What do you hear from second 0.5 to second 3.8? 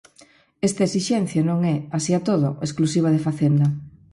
Esta esixencia non é, así e todo, exclusiva de Facenda.